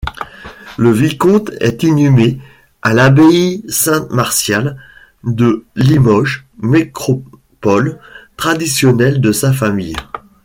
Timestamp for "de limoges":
5.23-6.47